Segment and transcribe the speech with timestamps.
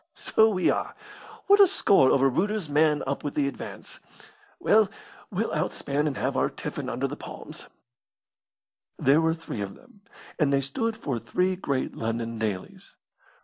[0.15, 0.95] "So we are!
[1.45, 3.99] What a score over Reuter's man up with the advance!
[4.59, 4.89] Well,
[5.29, 7.67] we'll outspan and have our tiffin under the palms."
[8.97, 10.01] There were three of them,
[10.39, 12.95] and they stood for three great London dailies.